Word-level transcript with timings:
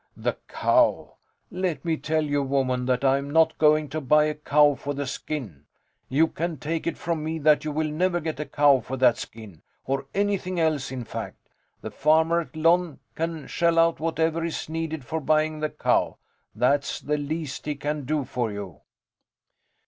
The 0.17 0.35
cow? 0.47 1.17
Let 1.51 1.85
me 1.85 1.95
tell 1.95 2.23
you, 2.23 2.41
woman, 2.41 2.87
that 2.87 3.03
I 3.03 3.19
am 3.19 3.29
not 3.29 3.55
going 3.59 3.87
to 3.89 4.01
buy 4.01 4.23
a 4.23 4.33
cow 4.33 4.73
for 4.73 4.95
the 4.95 5.05
skin. 5.05 5.65
You 6.09 6.27
can 6.27 6.57
take 6.57 6.87
it 6.87 6.97
from 6.97 7.23
me 7.23 7.37
that 7.37 7.63
you 7.65 7.71
will 7.71 7.91
never 7.91 8.19
get 8.19 8.39
a 8.39 8.45
cow 8.47 8.79
for 8.79 8.97
that 8.97 9.19
skin. 9.19 9.61
Or 9.85 10.07
anything 10.15 10.59
else, 10.59 10.91
in 10.91 11.03
fact. 11.03 11.49
The 11.81 11.91
farmer 11.91 12.41
at 12.41 12.55
Lon 12.55 12.97
can 13.13 13.45
shell 13.45 13.77
out 13.77 13.99
whatever 13.99 14.43
is 14.43 14.67
needed 14.67 15.05
for 15.05 15.19
buying 15.21 15.59
the 15.59 15.69
cow. 15.69 16.17
That's 16.55 16.99
the 16.99 17.17
least 17.19 17.67
he 17.67 17.75
can 17.75 18.03
do 18.05 18.23
for 18.25 18.51
you. 18.51 18.79